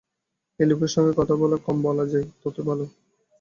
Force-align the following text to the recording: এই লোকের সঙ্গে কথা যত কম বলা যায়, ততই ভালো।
এই 0.59 0.67
লোকের 0.69 0.91
সঙ্গে 0.95 1.13
কথা 1.19 1.33
যত 1.41 1.53
কম 1.65 1.77
বলা 1.87 2.05
যায়, 2.11 2.27
ততই 2.41 2.63
ভালো। 2.69 2.85